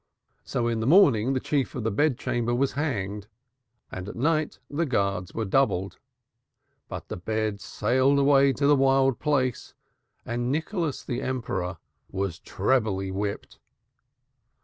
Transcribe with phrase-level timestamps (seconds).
[0.43, 3.27] So in the morning the chief of the bed chamber was hanged
[3.91, 5.99] and at night the guards were doubled.
[6.87, 9.75] But the bed sailed away to the wild place
[10.25, 11.77] and Nicholas the Emperor
[12.11, 13.59] was trebly whipped.